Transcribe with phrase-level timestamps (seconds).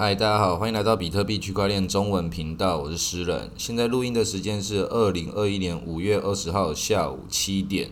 [0.00, 3.50] 嗨，大家好，欢迎来到比特币区块链中文频道，我是诗人。
[3.56, 7.90] 现在录音的时间是二零二一年五月二十号下午七点。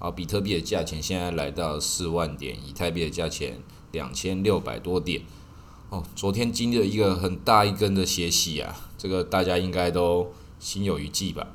[0.00, 3.60] 好，比特币的价钱现在来到四万点，以太币的价钱
[3.92, 5.22] 两千六百多点。
[5.90, 11.46] 哦，昨天经历了一个很大一根的血洗啊，这个大家应该都心有余悸吧？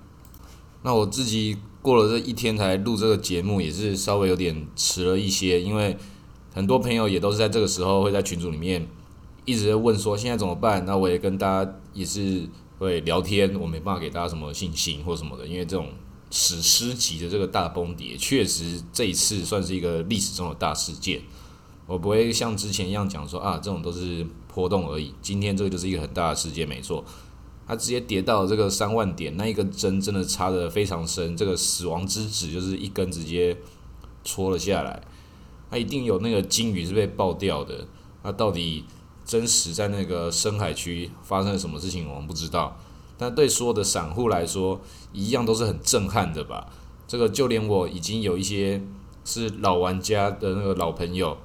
[0.83, 5.97] 那我自己过了这一天才录这个节目，也是稍微有点迟了一些，因为
[6.53, 8.87] 很多朋友也都是在这个时候会在群组里面
[9.45, 10.85] 一直在问说现在怎么办？
[10.85, 12.47] 那我也跟大家也是
[12.79, 15.89] 会聊天，我没办法给大家什么信心或什么的，因为这种
[16.31, 21.21] 史诗级的这个大崩跌，确实这一次算是一个历史中的大事件。
[21.85, 25.13] 我不会像之前一样讲说啊，这种都是波动而已。
[25.21, 27.03] 今天这个就是一个很大的事件，没错。
[27.67, 33.57] 它直接跌到这个三万点，那一根针真的插的非常深，这个死亡之指就是一根直接
[34.23, 35.01] 戳了下来。
[35.69, 37.87] 它一定有那个金鱼是被爆掉的，
[38.23, 38.85] 那到底
[39.33, 42.77] 真实在那个深海区发生了什么事情，我们不知道。
[43.17, 44.79] 但对所有的散户来说，
[45.11, 46.67] 一样都是很震撼的吧？
[47.07, 48.79] 这个就连我已经有一些
[49.25, 51.35] 是老玩家的那个老朋友，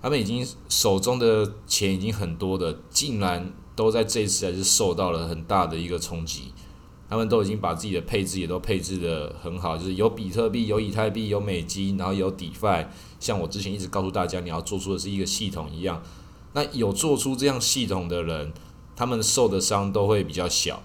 [0.00, 3.52] 他们已经手中的钱已经很多的，竟然。
[3.74, 6.52] 都在这次还是受到了很大的一个冲击，
[7.08, 12.86] 他们都已经把自己的配置也都配置的很好，就是有比特币、有以太币、有美金，然后有 DeFi，
[13.18, 16.02] 像我之前一直告诉大家，你要做出的是一个系统一样。
[16.54, 18.52] 那有做出这样系统的人，
[18.94, 20.82] 他们受的伤都会比较小，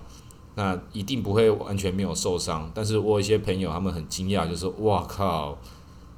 [0.56, 2.72] 那一定不会完全没有受伤。
[2.74, 5.58] 但是我有一些朋友，他们很惊讶，就是哇靠，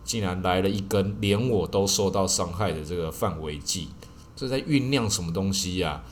[0.03, 3.89] 竟然来了一根连我都受到伤害的这个范围计，
[4.36, 6.03] 这在酝酿什么东西呀？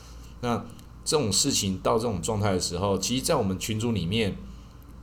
[0.42, 0.66] 那
[1.06, 4.36] 这种事情到这种状态的时候，其实，在我们群组里面，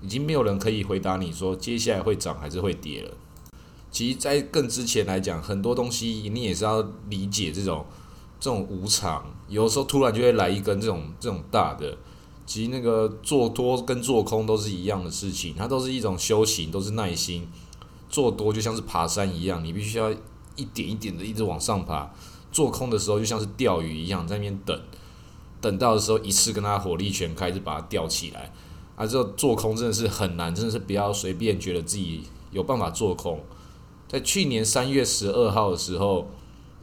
[0.02, 3.10] 已经没有人可以回答你说接下来会涨还是会跌了。
[3.90, 7.86] 其实，在更之前来讲，很多东西你也是要理解这种
[8.44, 11.96] 这种无常，有时候突然就会来一根这种这种大的。
[12.44, 17.48] 其实，那个做多跟做空都是一样的事情，它都是一种修行，都是耐心。
[18.10, 20.12] 做多就像是爬山一样，你必须要
[20.56, 22.10] 一点一点的一直往上爬；
[22.52, 24.78] 做空的时候就像是钓鱼一样，在那边等。
[25.62, 28.52] 等到的时候，一次跟他火力全开，就把它吊起来。
[28.94, 33.42] 啊，这做空真的是很难，真的是不要随便觉得自己有办法做空。
[34.06, 36.28] 在去年三月十二号的时候，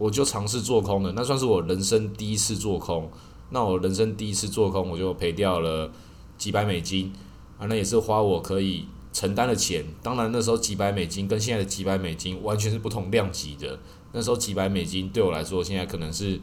[0.01, 3.07] 我就尝试做空了，那算是我人生第一次做空。
[3.51, 5.91] 那我人生第一次做空，我就赔掉了
[6.39, 7.13] 几百美金。
[7.59, 9.85] 啊，那也是花我可以承担的钱。
[10.01, 13.77] 当然，那时候几百美金跟现在的几百美金完全是不同量级的。
[14.11, 16.41] 那时候几百美金对我来说，现在可能是。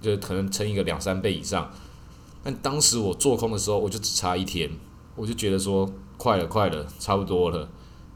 [0.00, 1.70] 就可能乘一个两三倍以上，
[2.42, 4.70] 但当时我做空的时候，我就只差一天，
[5.16, 7.66] 我就觉得说快了，快了，差不多了，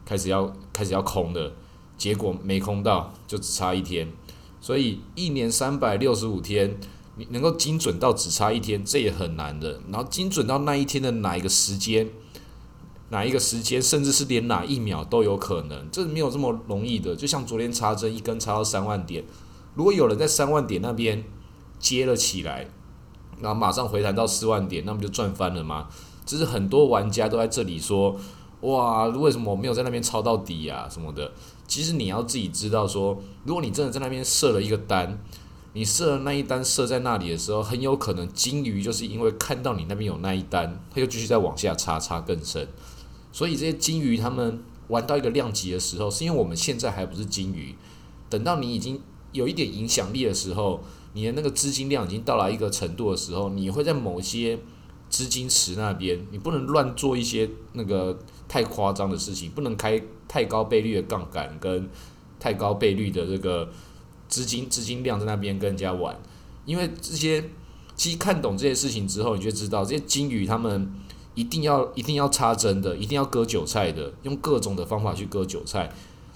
[0.05, 1.51] 开始要开始要空的，
[1.97, 4.07] 结果没空到，就只差一天。
[4.61, 6.79] 所以一年三百六十五天，
[7.15, 9.81] 你能够精准到只差一天，这也很难的。
[9.91, 12.09] 然后精准到那一天的哪一个时间，
[13.09, 17.15] 哪一个时间，甚至是连哪一秒都有可能，这没有这么容易的。
[17.15, 19.23] 就像昨天插针一根插到三万点，
[19.75, 21.23] 如果有人在三万点那边。
[21.79, 22.67] 接了起来，
[23.39, 25.87] 然后马上回弹到四万点，那不就赚翻了吗？
[26.25, 28.19] 这是很多玩家都在这里说，
[28.59, 31.31] 哇，为什么我没有在那边抄到底呀什么的？
[31.69, 35.23] 其实你要自己知道，说如果你真的在那边设了一个单，
[35.71, 42.67] 你设了那一单设在那里的时候，很有可能金鱼就是因为看到你那边有那一单，它又继续再往下插，插更深。
[43.31, 47.75] 所以这些金鱼他们玩到一个量级的时候，是因为我们现在还不是金鱼，
[48.29, 48.99] 等到你已经
[49.31, 50.81] 有一点影响力的时候。
[51.13, 54.59] 你的那个资金量已经到了一个程度的时候，你会在某些
[55.09, 61.87] 资金池那边，你不能乱做一些那个太夸张的事情，不能开太高倍率的杠杆跟
[62.37, 63.69] 太高倍率的这个
[64.27, 66.19] 资金资金量在那边跟人家玩，
[66.65, 67.41] 因为这些
[67.95, 70.91] 其实看懂这些事情之后，你就知道这些金鱼他们
[71.35, 75.89] 一定要 一定要插针的，一定要割韭菜的，用各种的方法去割韭菜，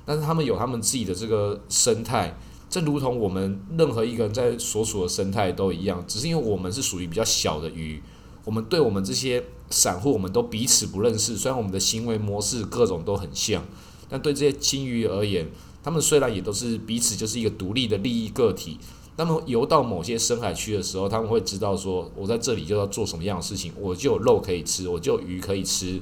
[0.06, 2.38] 但是他们有他们自己的这个生态。
[2.70, 8.02] 正如同我们任何一个人在所处的生态都一样，只是因为我们是属于比较小的鱼，
[8.46, 11.38] 我们对我们这些散户，我们都彼此不认识。
[11.38, 13.64] 虽然我们的行为模式各种都很像，
[14.10, 15.50] 但对这些金鱼而言，
[15.84, 18.78] 他们虽然也都是彼此就是一个独立的利益个体，
[19.16, 26.02] 那么游到某些深海区的时候，他们会知道说，我在这里就要做什么样的事情，我就有肉可以吃，我就有鱼可以吃，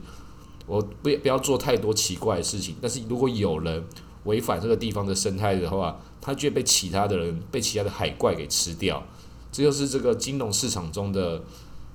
[0.65, 2.75] 我不不要做太多奇怪的事情。
[2.81, 3.83] 但是如果有人
[4.23, 9.03] 违反这个地方的生态的话，它就会被其他的人、被其他的海怪给吃掉，
[9.51, 11.41] 这就是这个金融市场中的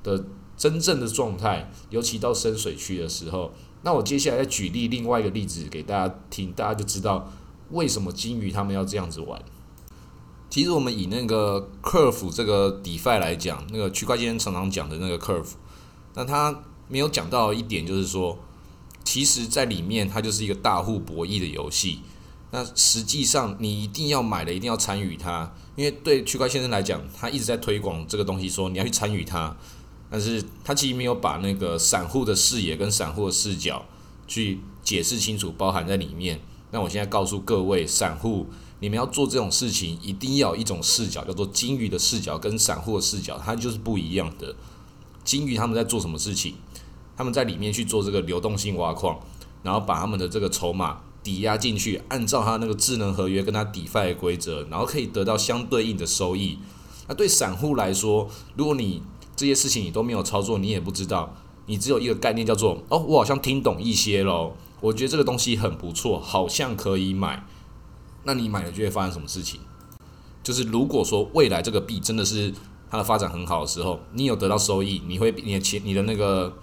[0.07, 0.25] 的
[0.57, 1.71] 真正的状态。
[1.91, 7.31] 尤其到深水区的时候，那我接下来再举例另外一个例子给大家听，大家就知道
[7.71, 9.43] 为什么金鱼他们要这样子玩。
[10.49, 15.55] 其实我们以那个 curve 这个 defi 来讲，那个区块链常常讲的那个 curve，
[16.15, 18.39] 那它没有讲到一点，就是说，
[19.05, 22.01] 其实在里面它就是一个大户博弈的游戏。
[22.53, 29.55] 那实际上你一定要买的，一定要参与它，因为对区块先生来讲，他一直在推广这个东西，说你要去参与它，
[30.11, 33.85] 但是他其实没有把那个散户的视野跟散户的视角
[34.27, 36.41] 去解释清楚，包含在里面。
[36.71, 38.47] 那我现在告诉各位散户，
[38.81, 44.55] 你们要做这种事情，一定要有一种视角，叫做金鱼的视角，跟散户的视角，它就是不一样的。
[45.25, 46.55] 金鱼他们在做什么事情？
[47.17, 49.19] 他们在里面去做这个流动性挖矿，
[49.63, 56.59] 然后把他们的这个筹码抵押进去，按照他那个智能合约跟他 DeFi 的规则，然后可以得到相对应的收益。
[57.09, 59.03] 那对散户来说，如果你
[59.37, 61.37] 这些事情你都没有操作，你也不知道，
[61.67, 64.55] 你只有一个概念叫做哦，我好像听懂一些喽。
[64.81, 67.47] 我觉得这个东西很不错，好像可以买。
[68.25, 69.61] 那你买了就会发生什么事情？
[70.43, 72.53] 就是如果说未来这个币真的是
[72.91, 76.57] 它的发展很好的时候，你有得到收益，你会你的钱你的那个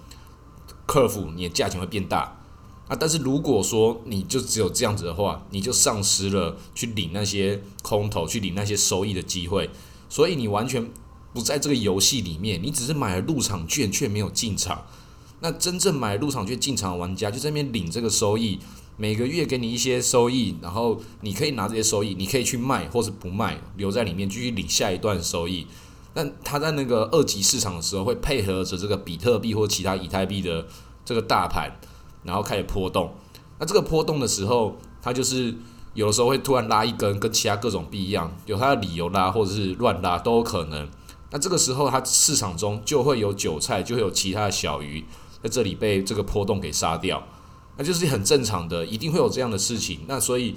[0.85, 2.37] 客服你的价钱会变大
[2.87, 2.95] 啊。
[2.97, 9.69] 但是如果说你就只有这样子的话，你就丧失了去领那些空头、去领那些收益的机会。
[10.07, 10.91] 所以你完全
[11.33, 14.85] 不在这个游戏里面，你只是买了入场券却没有进场。
[15.39, 18.59] 那真正买入场券进场的玩家就在那边领这个收益，
[18.95, 25.67] 每个月给你一些收益，然后你可以拿这些收益，你可以去卖或是不卖，留在里面继续领下一段收益。
[26.13, 30.65] 但他在那个二级市场的时候，会配合着这个比特币或其他以太币的
[31.03, 31.77] 这个大盘，
[32.23, 33.13] 然后开始波动。
[33.59, 35.53] 那这个波动的时候，它就是
[35.93, 40.87] 有的时候会突然拉一根，跟其他各种币一样，有它的理由拉或者是乱拉都有可能。
[41.33, 45.03] 那这个时候，它市场中就会有韭菜，就会有其他的小鱼。
[45.41, 47.21] 在这里被这个波动给杀掉，
[47.75, 49.99] 那就是很正常的，一定会有这样的事情。
[50.07, 50.55] 那所以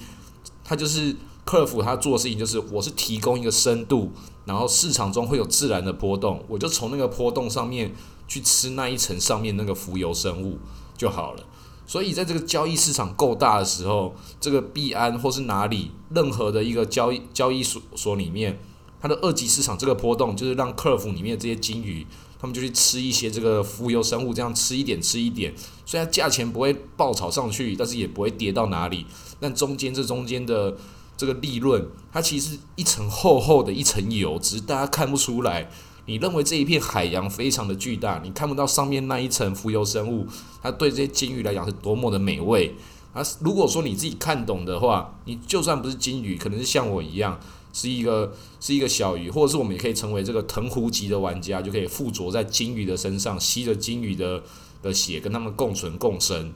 [0.63, 4.13] 他就是客服，他做的事情就是我是提供一个深度，
[4.45, 7.93] 然后市场中会有自然的波动，我就从那个波动上面
[8.29, 10.59] 去吃那一层上面那个浮游生物
[10.97, 11.43] 就好了。
[11.85, 18.61] 所以在这个交易市场够大的时候，这个币安或是哪里任何的一个交易交易所所里面，
[19.07, 22.05] 它的二级市场这个波动就是让客服里面这些金鱼。
[22.39, 25.55] 他们就去吃一些这个浮游生物，这样吃一点吃一点，
[25.87, 29.07] 虽然价钱不会爆炒上去，但是也不会跌到哪里。
[29.41, 30.77] 但中间这中间的
[31.17, 35.71] 这个利润，它其实一层厚厚的一层油，只是大家看不出来。
[36.05, 40.27] 你认为这一片海洋非常的巨大，你看不到上面那一层浮游生物，
[40.63, 42.75] 它对这些金鱼来讲是多么的美味。
[43.15, 47.41] 啊，如果说你自己看懂的话，你就算不是金鱼，可能是像我一样。
[47.77, 54.43] 是一个是一个小鱼，或者是我们也可以成为这个藤壶级的玩家，就可以附着在金鱼的身上，吸着金鱼的
[54.81, 56.55] 的血，跟他们共存共生。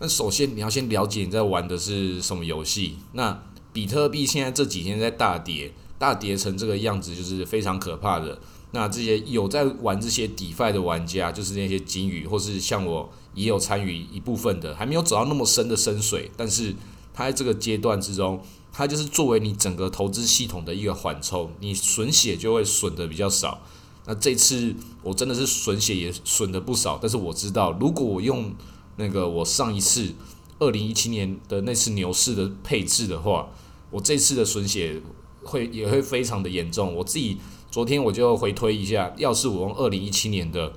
[0.00, 2.96] 那首先你要先了解你在玩的是什么游戏。
[3.12, 3.40] 那
[3.72, 8.40] 比特币现在这几天在大跌，大跌成这个样子，就是非常可怕的。
[8.72, 16.74] 那这些有在玩这些 DeFi 的玩家，就是那些金鱼，或是像我也有参与一部分的，还没有走到那么深的深水，但是
[17.14, 18.42] 他在这个阶段之中。
[18.72, 23.60] 它就是作为你整个投资系统的一个缓冲，你损血就会损的比较少。
[24.06, 28.54] 那这次我真的是损血也损的不少，但是我知道，如果我用
[28.96, 30.14] 那个我上一次
[30.58, 33.48] 二零一七年的那次牛市的配置的话，
[33.90, 35.00] 我这次的损血
[35.42, 36.94] 会也会非常的严重。
[36.94, 37.38] 我自己
[37.70, 40.72] 昨天我就回推一下，要是我用二零一七年的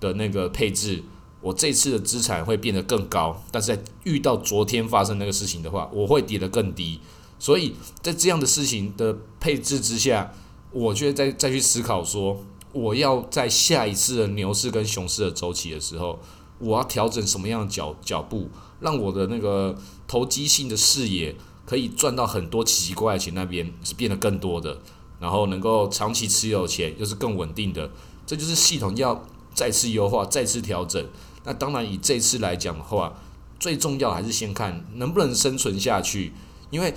[0.00, 1.02] 的那个配置。
[1.40, 6.98] 我这次的资产会变得更高，但是在遇到昨天发生那个事情的话，我会跌得更低。
[7.44, 10.32] 所以在这样的事情的配置之下，
[10.70, 16.18] 我觉得再再去思考说，我要在下一次的牛市跟熊市的周期的时候，
[16.58, 18.48] 我要调整什么样的脚脚步，
[18.80, 19.76] 让我的那个
[20.08, 21.36] 投机性的视野
[21.66, 24.80] 可以赚到很多奇奇怪怪钱那边是变得更多的，
[25.20, 27.90] 然后能够长期持有钱又是更稳定的，
[28.24, 29.22] 这就是系统要
[29.52, 31.06] 再次优化、再次调整。
[31.44, 33.12] 那当然，以这次来讲的话，
[33.60, 36.32] 最重要还是先看能不能生存下去，
[36.70, 36.94] 因为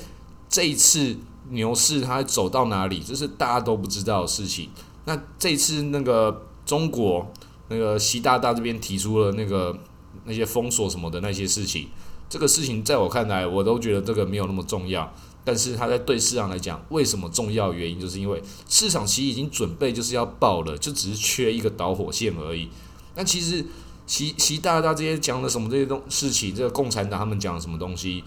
[0.49, 1.17] 这一次
[1.49, 4.69] 牛市它走到哪里，这是大家都不知道的事情。
[5.05, 7.31] 那这次那个中国
[7.69, 9.77] 那个习大大这边提出了那个
[10.25, 11.87] 那些封锁什么的那些事情，
[12.29, 15.13] 这个事情在我看来，我都觉得这个没有那么重要。
[15.43, 17.71] 但是它在对市场来讲，为什么重要？
[17.71, 22.69] 原因就是因为市场其实已经准备就是要爆了，就只是缺一个导火线而已。
[23.15, 23.65] 那其实。
[24.07, 28.23] 习习大大这些讲的什么这些东事情，这个共产党他们讲的什么东西？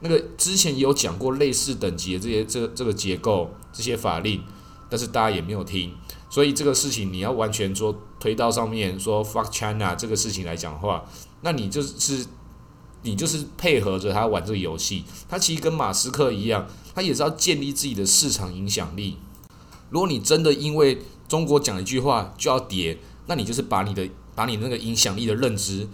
[0.00, 4.42] 那个之前也有讲过类似等级的这些这这个结构这些法令，
[4.88, 5.94] 但是大家也没有听，
[6.28, 11.04] 所以这个事情你要完全说推到上面说 fuck China 这个事情来讲话，
[11.42, 12.26] 那你就是
[13.02, 19.16] 你就是配合着他玩这个游戏，他其实跟马斯克一样，他也是要建立自己的市场影响力。
[19.90, 25.88] 如果你真的因为中国讲一句话就要跌，那你就是把你的把你那个影响力的认知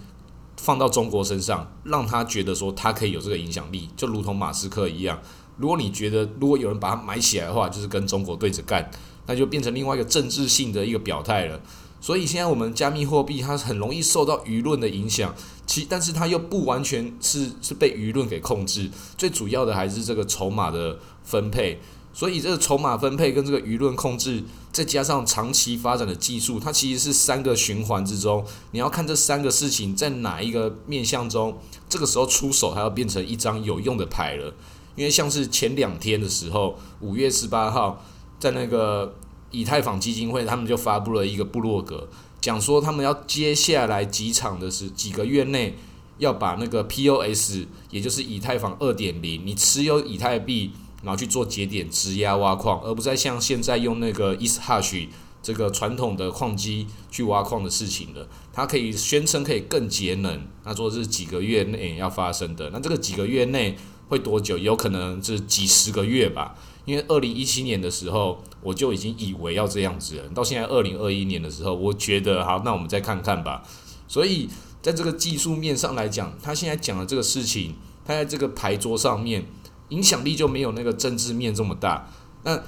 [0.56, 5.20] 放到中国身上，让他觉得说他可以有这个影响力，就如同马斯克一样。
[5.56, 8.90] 如果你觉得如果有人把它买起来的话，就是跟中国对着干，
[9.26, 11.60] 那就变成另外一个政治性的一个表态了。
[12.00, 15.34] 所以现在我们加密货币它很容易受到舆论的影响，
[15.66, 21.80] 其但是它又不完全是是被舆论给控制，最主要的还是这个筹码的分配。
[22.16, 24.42] 所以这个筹码分配跟这个舆论控制，
[24.72, 31.58] 再加上长期发展的技术，它其实是三个循环之中，你要看这三个事情在哪一个面向中，
[31.90, 34.54] 这个时候出手，它要变成一张有用的牌了。
[34.94, 38.02] 因为像是前两天的时候，五月十八号，
[38.40, 39.14] 在那个
[39.50, 42.08] 以太坊基金会，他们就发布了一个部落格，
[42.40, 45.76] 讲说他们要接下来几场的是几个月内
[46.16, 50.72] 要把那个 POS，也就是以太坊二点零，你持有以太币。
[51.06, 55.08] 然后去做节点质押挖矿，而不再像现在用那个 ETH
[55.40, 58.28] 这个传统的矿机去挖矿的事情了。
[58.52, 62.70] 它可以宣称可以更节能，那说是几个月内要发生的。
[62.70, 63.76] 那这个几个月内
[64.08, 64.58] 会多久？
[64.58, 66.56] 有可能是几十个月吧。
[66.84, 73.62] 因为二零一七年的时候我就已经以为要这样子了，到现在二零二一年的时候，我觉得好，那我们再看看吧。
[74.08, 74.48] 所以
[74.82, 79.44] 在这个技术面上来讲，他现在讲的这个事情，他在这个牌桌上面。
[79.90, 82.08] 影响力就没有那个政治面这么大。
[82.44, 82.62] 那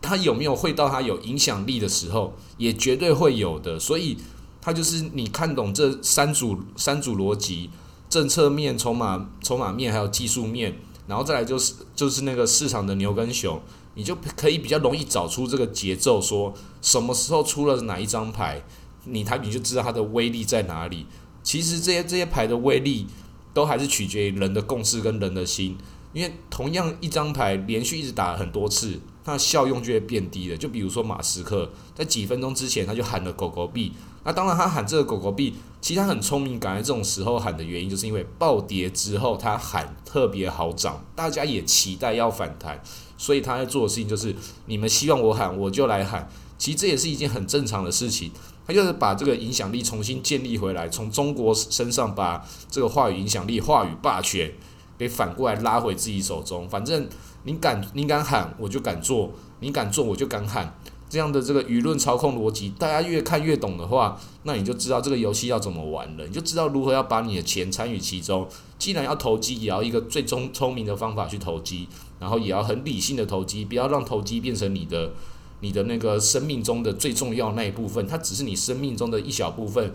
[0.00, 3.78] 他有没有会到他有影响力的时候，也绝对会有的。
[3.78, 4.16] 所以，
[4.60, 7.70] 他就是你看懂这三组三组逻辑：
[8.08, 10.78] 政策面、筹码筹码面，还有技术面。
[11.06, 13.60] 然后再来就是就是那个市场的牛跟熊，
[13.94, 18.62] 你就可以比较容易找出这个节奏，说什么时候出了哪一张牌，
[19.06, 21.06] 你他你就知道它的威力在哪里。
[21.42, 23.06] 其实这些这些牌的威力，
[23.52, 25.76] 都还是取决于人的共识跟人的心。
[26.12, 30.56] 因为同样一张牌连续一直打很多次，它的效用就会变低了。
[30.56, 33.92] 就比如说马斯克在几分钟之前他就喊了狗狗币，
[34.24, 42.82] 那当然他喊这个狗狗币，其实他很聪明，赶在这种时候喊的原因，就是因为暴跌之后他喊特别好涨，大家也期待要反弹，
[43.16, 44.34] 所以他在做的事情就是
[44.66, 48.32] 你们希望我喊我就来喊，其实这也是一件很正常的事情。
[48.66, 54.52] 他就是把这个影响力重新建立回来，从中国身上把这个话语影响力、话语霸权。
[55.00, 57.08] 给反过来拉回自己手中，反正
[57.44, 59.30] 你敢你敢喊，我就敢做；
[59.60, 60.78] 你敢做，我就敢喊。
[61.08, 68.46] 这样的这个舆论操控逻辑，大家越看越懂的话，那你就知道这个游戏要怎么玩了，你就知道如何要把你的钱参与其中。
[68.78, 71.88] 既然要投机，也要一个最终聪明的方法去投机，
[72.18, 75.12] 然后也要很理性的投机，不要让投机变成你的
[75.60, 79.90] 你的那个生命中的最重要那一部分，它只是你生命中的一小部分。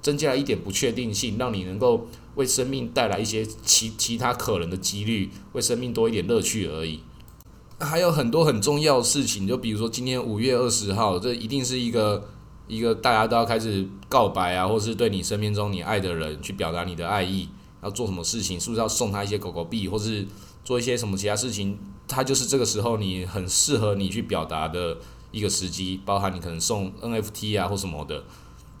[0.00, 7.00] 增加一点不确定性，让你能够为生命带来一些其其他可能的几率，为生命多一点乐趣而已。
[7.80, 12.28] 还有很多很重要的事情，就比如说今天五月二十号，这一定是一个
[12.66, 17.48] 一个大家都要开始告白啊，或是对你生命中你爱的人去表达你的爱意，
[17.82, 20.26] 要做什么事情，是不是要送他一些狗狗币，或是
[20.64, 21.78] 做一些什么其他事情？
[22.08, 24.96] 它就是这个时候你很适合你去表达的
[25.30, 28.24] 一个时机，包含你可能送 NFT 啊或什么的。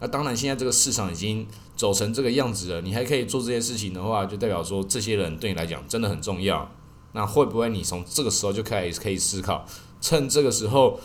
[0.00, 6.70] 那当然，现在这个市场已经走成这个样子了，你还可以做这些事情的话，就代表说这些人对你来讲真的很重要。
[7.12, 9.66] 那会不会你从这个时候就开始可以思考，
[10.00, 11.00] 趁这个时候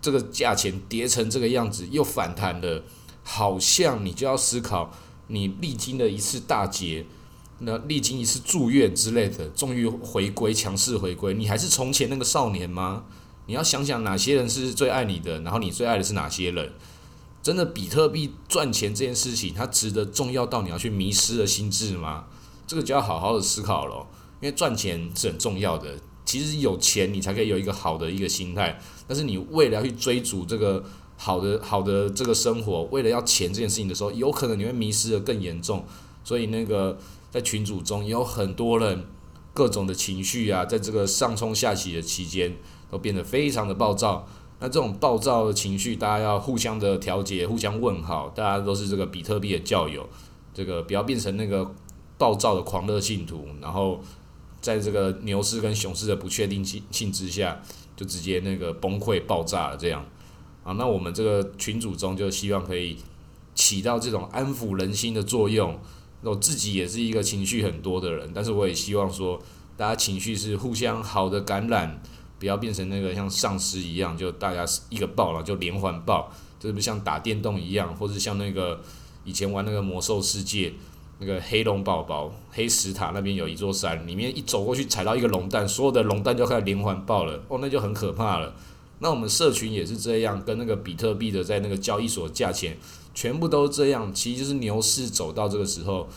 [0.00, 2.82] 这个价钱跌成这个样子又反弹了，
[3.22, 4.90] 好像你就要思考，
[5.28, 7.06] 你历经了一次大劫，
[7.60, 13.04] 那历经一次住院之类的，终于回归强势回归，你还是从前那个少年吗？
[13.46, 16.72] 你要想想哪些人是最爱你的，然后你最爱的是哪些人？
[17.42, 22.26] 真的比特币赚钱这件事情，它值得重要到你要去迷失了心智吗？
[22.66, 24.06] 这个就要好好的思考了。
[24.40, 28.80] 因为赚钱是很重要的，其实有钱你才可以有一个好的一个心态。
[29.06, 30.84] 但是你为了要去追逐这个
[31.16, 35.84] 好的好的这个生活，为了要钱这件事情的时候，有可能你会迷失的更严重。
[36.24, 36.98] 所以那个
[37.30, 39.06] 在群组中有很多人
[39.52, 42.56] 各种的情绪啊，在这个上冲下起的期间，
[42.90, 44.28] 都变得非常的暴躁。
[44.62, 50.08] 那这种暴躁的情绪，大家要互相的调节，互相问好，大家都是这个比特币的教友，
[50.54, 51.68] 这个不要变成那个
[52.16, 54.00] 暴躁的狂热信徒，然后
[54.60, 57.60] 在这个牛市跟熊市的不确定性性之下，
[57.96, 60.06] 就直接那个崩溃爆炸了这样。
[60.62, 62.96] 啊，那我们这个群组中就希望可以
[63.56, 65.76] 起到这种安抚人心的作用。
[66.20, 69.42] 那我自己也是一个情绪很多的人，但是我也希望说，
[69.76, 72.00] 大家情绪是互相好的感染。
[72.42, 78.80] 不要变成那个像丧尸一样，就大家一个爆了就连环爆，就是不像打电动一样，或者像那个
[79.24, 80.72] 以前玩那个魔兽世界，
[81.20, 88.52] 那个黑龙宝宝黑石塔那边有一座山，里面一走过去踩到一个龙蛋，所有的龙蛋就开始连环爆了，哦，那就很可怕了。
[88.98, 92.76] 那我们社群也是这样，跟那个比特币的在那个交易所价钱
[93.14, 96.08] 全部都这样，其实就是牛市走到这个时候，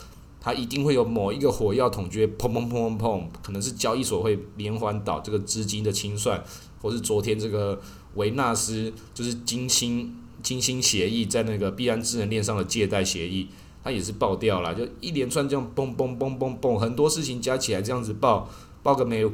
[0.46, 6.40] 它一定会有某一个火药桶就会砰砰砰砰砰，可能是交易所会连环倒这个资金的清算，
[6.80, 7.80] 或是昨天这个
[8.14, 13.48] 维纳斯就是金星金星协议在那个币安智能链上的借贷协议，
[13.82, 18.48] 它也是爆掉了，就一连串这样嘣嘣嘣嘣嘣，很多事情加起来这样子爆
[18.84, 19.32] 爆个没有。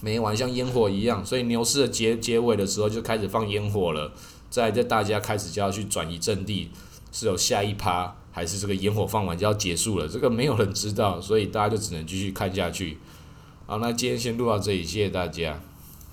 [0.00, 4.10] 没完，像烟火一样，所以牛市的结结尾的时候就开始放烟火了。
[4.50, 6.70] 在这大家开始就要去转移阵地，
[7.12, 10.08] 是有下一趴，还是这个烟火放完就要结束了？
[10.08, 12.98] 这个没有人知道，所以大家就只能继续看下去。
[13.66, 15.60] 好，那今天先录到这里，谢谢大家。